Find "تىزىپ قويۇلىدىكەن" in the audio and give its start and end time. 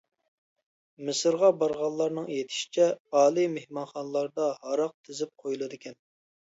5.07-6.05